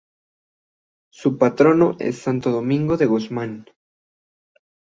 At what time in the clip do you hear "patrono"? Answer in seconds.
1.37-1.95